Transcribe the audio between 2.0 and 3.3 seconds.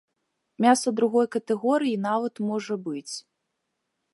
нават можа быць.